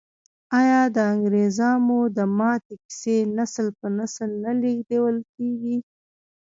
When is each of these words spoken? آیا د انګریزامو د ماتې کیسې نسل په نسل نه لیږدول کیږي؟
آیا 0.59 0.81
د 0.95 0.97
انګریزامو 1.13 1.99
د 2.17 2.19
ماتې 2.37 2.75
کیسې 2.85 3.17
نسل 3.37 3.67
په 3.79 3.87
نسل 3.97 4.29
نه 4.43 4.51
لیږدول 4.61 5.17
کیږي؟ 5.33 5.77